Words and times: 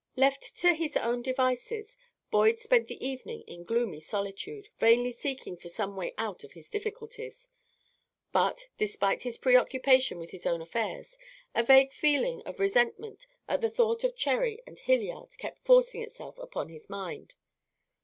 Left 0.15 0.57
to 0.57 0.73
his 0.73 0.97
own 0.97 1.21
devices, 1.21 1.95
Boyd 2.31 2.57
spent 2.59 2.87
the 2.87 3.05
evening 3.07 3.41
in 3.41 3.63
gloomy 3.63 3.99
solitude, 3.99 4.69
vainly 4.79 5.11
seeking 5.11 5.55
for 5.55 5.69
some 5.69 5.95
way 5.95 6.15
out 6.17 6.43
of 6.43 6.53
his 6.53 6.71
difficulties. 6.71 7.49
But, 8.31 8.69
despite 8.79 9.21
his 9.21 9.37
preoccupation 9.37 10.17
with 10.17 10.31
his 10.31 10.47
own 10.47 10.59
affairs, 10.59 11.19
a 11.53 11.61
vague 11.63 11.91
feeling 11.91 12.41
of 12.47 12.59
resentment 12.59 13.27
at 13.47 13.61
the 13.61 13.69
thought 13.69 14.03
of 14.03 14.17
Cherry 14.17 14.59
and 14.65 14.79
Hilliard 14.79 15.37
kept 15.37 15.63
forcing 15.63 16.01
itself 16.01 16.39
upon 16.39 16.69
his 16.69 16.89
mind. 16.89 17.35